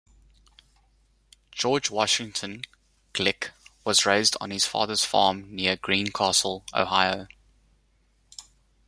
[1.51, 2.63] George Washington
[3.13, 3.51] Glick
[3.85, 7.27] was raised on his father's farm near Greencastle, Ohio.